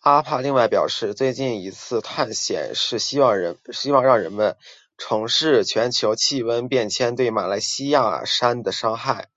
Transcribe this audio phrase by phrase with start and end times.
[0.00, 3.38] 阿帕另外表示最近一次探险是希望
[4.02, 4.56] 让人们
[4.98, 7.58] 重视全球气候变迁对喜玛拉
[7.90, 9.30] 雅山的伤害。